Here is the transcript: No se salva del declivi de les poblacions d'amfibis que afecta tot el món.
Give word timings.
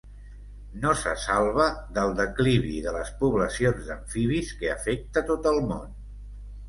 No 0.85 0.93
se 1.01 1.11
salva 1.23 1.67
del 1.97 2.15
declivi 2.21 2.79
de 2.87 2.95
les 2.95 3.13
poblacions 3.21 3.85
d'amfibis 3.93 4.51
que 4.63 4.75
afecta 4.79 5.25
tot 5.29 5.51
el 5.55 5.63
món. 5.75 5.97